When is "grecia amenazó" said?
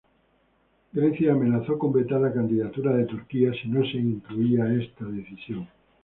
0.93-1.77